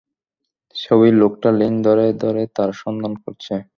ছবির 0.75 1.13
লোকটা 1.13 1.49
লিঙ্ক 1.59 1.77
ধরে, 1.87 2.05
ধরে 2.23 2.43
তোর 2.55 2.69
সন্ধান 2.81 3.13
করছে। 3.23 3.53